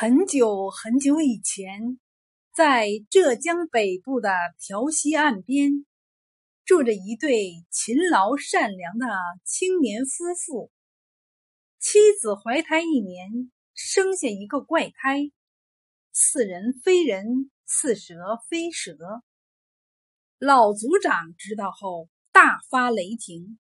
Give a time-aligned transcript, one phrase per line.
[0.00, 1.98] 很久很久以前，
[2.54, 5.84] 在浙江北部的调溪岸边，
[6.64, 9.06] 住着一对勤劳善良的
[9.44, 10.70] 青年夫妇。
[11.80, 15.32] 妻子怀胎一年，生下一个怪胎，
[16.12, 18.14] 似人非人，似蛇
[18.48, 18.94] 非蛇。
[20.38, 23.58] 老族长知道后，大发雷霆，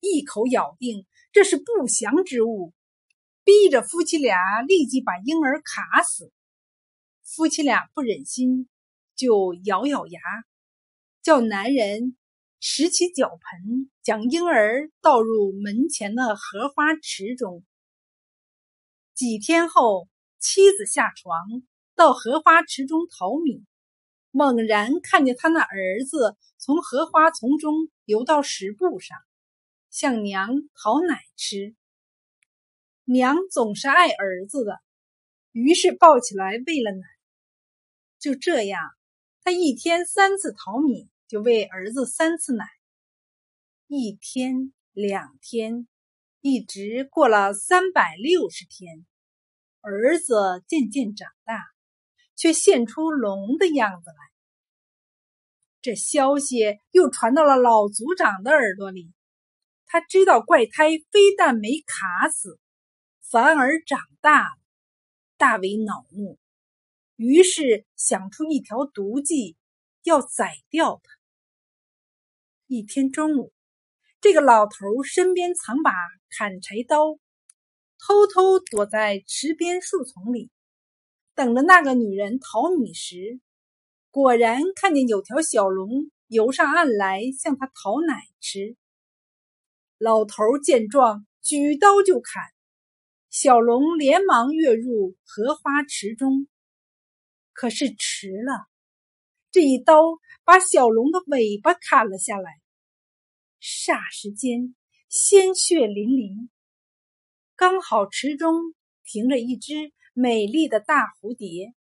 [0.00, 2.74] 一口咬定这是不祥之物。
[3.48, 6.30] 逼着夫妻俩立即把婴儿卡死。
[7.22, 8.68] 夫妻俩不忍心，
[9.16, 10.20] 就咬咬牙，
[11.22, 12.14] 叫男人
[12.60, 17.64] 拾起脚盆，将婴儿倒入门前的荷花池中。
[19.14, 20.08] 几天后，
[20.38, 21.62] 妻子下床
[21.94, 23.64] 到荷花池中淘米，
[24.30, 27.72] 猛然看见他那儿子从荷花丛中
[28.04, 29.16] 游到石布上，
[29.88, 31.74] 向娘讨奶吃。
[33.10, 34.80] 娘总是爱儿子的，
[35.52, 37.06] 于是抱起来喂了奶。
[38.18, 38.82] 就这样，
[39.42, 42.66] 他一天三次淘米，就喂儿子三次奶。
[43.86, 45.88] 一天、两天，
[46.42, 49.06] 一直过了三百六十天，
[49.80, 51.64] 儿子渐渐长大，
[52.36, 54.16] 却现出龙的样子来。
[55.80, 59.14] 这消息又传到了老族长的耳朵里，
[59.86, 62.60] 他知道怪胎非但没卡死。
[63.30, 64.56] 反而长大了，
[65.36, 66.38] 大为恼怒，
[67.16, 69.54] 于是想出一条毒计，
[70.02, 71.12] 要宰掉他。
[72.68, 73.52] 一天中午，
[74.22, 75.92] 这个老头身边藏把
[76.30, 77.18] 砍柴刀，
[77.98, 80.50] 偷偷躲在池边树丛里，
[81.34, 83.40] 等着那个女人淘米时，
[84.10, 88.74] 果然看见有条小龙游上岸来向他讨奶吃。
[89.98, 92.42] 老头见状，举刀就砍。
[93.40, 96.48] 小龙连忙跃入荷花池中，
[97.52, 98.66] 可是迟了。
[99.52, 100.02] 这一刀
[100.42, 102.50] 把小龙的尾巴砍了下来，
[103.60, 104.74] 霎时间
[105.08, 106.48] 鲜血淋漓。
[107.54, 108.74] 刚好池中
[109.04, 111.72] 停着一只美丽的大蝴蝶，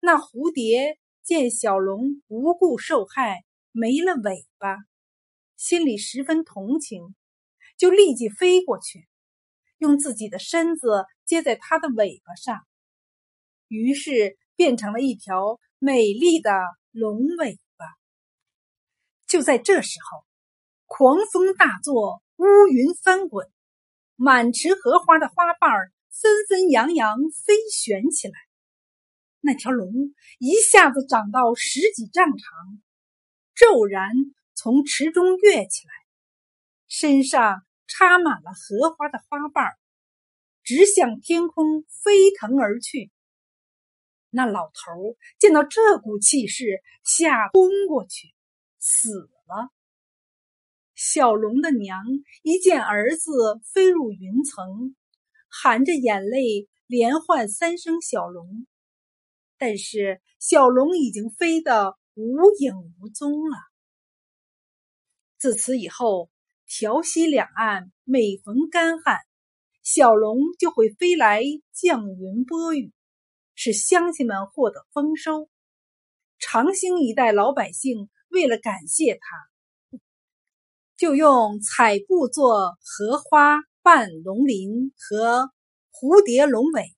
[0.00, 4.78] 那蝴蝶见小龙无故受害，没了尾巴，
[5.56, 7.14] 心里十分同情，
[7.76, 9.06] 就立即飞过去。
[9.78, 12.64] 用自己的身子接在它的尾巴上，
[13.68, 16.50] 于是变成了一条美丽的
[16.90, 17.86] 龙尾巴。
[19.26, 20.24] 就在这时候，
[20.86, 23.50] 狂风大作，乌云翻滚，
[24.16, 25.70] 满池荷花的花瓣
[26.10, 28.34] 纷纷扬扬飞旋起来。
[29.40, 29.92] 那条龙
[30.38, 32.82] 一下子长到十几丈长，
[33.54, 34.12] 骤然
[34.54, 35.92] 从池中跃起来，
[36.86, 37.66] 身上。
[37.86, 39.72] 插满了荷花的花瓣，
[40.62, 43.10] 直向天空飞腾而去。
[44.30, 48.34] 那老头见到这股气势，吓昏过去，
[48.78, 49.70] 死了。
[50.94, 52.02] 小龙的娘
[52.42, 54.96] 一见儿子飞入云层，
[55.48, 58.66] 含着眼泪连唤三声“小龙”，
[59.58, 63.56] 但是小龙已经飞得无影无踪了。
[65.38, 66.30] 自此以后。
[66.66, 69.18] 调溪两岸每逢干旱，
[69.82, 71.42] 小龙就会飞来
[71.72, 72.92] 降云播雨，
[73.54, 75.48] 使乡亲们获得丰收。
[76.38, 79.98] 长兴一带老百姓为了感谢他，
[80.96, 85.50] 就用彩布做荷花瓣龙鳞和
[85.92, 86.94] 蝴蝶龙尾，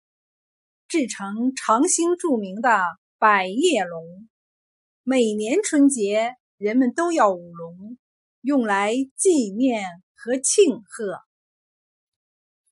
[0.88, 2.82] 制成长兴著名的
[3.18, 4.28] 百叶龙。
[5.02, 7.98] 每年春节，人们都要舞龙。
[8.46, 11.18] 用来纪念和庆贺。